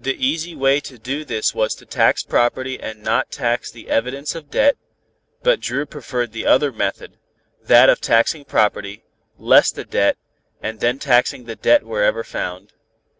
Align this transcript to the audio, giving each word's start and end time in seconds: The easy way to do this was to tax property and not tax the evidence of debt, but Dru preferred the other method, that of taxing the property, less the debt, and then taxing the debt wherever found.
The 0.00 0.16
easy 0.16 0.56
way 0.56 0.80
to 0.80 0.98
do 0.98 1.24
this 1.24 1.54
was 1.54 1.76
to 1.76 1.86
tax 1.86 2.24
property 2.24 2.80
and 2.80 3.04
not 3.04 3.30
tax 3.30 3.70
the 3.70 3.88
evidence 3.88 4.34
of 4.34 4.50
debt, 4.50 4.74
but 5.44 5.60
Dru 5.60 5.86
preferred 5.86 6.32
the 6.32 6.44
other 6.44 6.72
method, 6.72 7.18
that 7.62 7.88
of 7.88 8.00
taxing 8.00 8.42
the 8.42 8.50
property, 8.50 9.04
less 9.38 9.70
the 9.70 9.84
debt, 9.84 10.16
and 10.60 10.80
then 10.80 10.98
taxing 10.98 11.44
the 11.44 11.54
debt 11.54 11.84
wherever 11.84 12.24
found. 12.24 12.72